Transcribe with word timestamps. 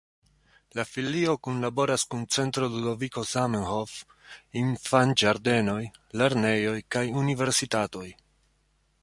La 0.77 0.83
filio 0.91 1.33
kunlaboras 1.47 2.05
kun 2.13 2.23
Centro 2.37 2.69
Ludoviko 2.77 3.25
Zamenhof, 3.33 3.93
infanĝardenoj, 4.63 5.79
lernejoj 6.23 6.77
kaj 6.97 7.07
universitatoj. 7.25 8.09